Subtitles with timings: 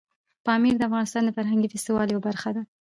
[0.45, 2.61] پامیر د افغانستان د فرهنګي فستیوالونو یوه برخه ده.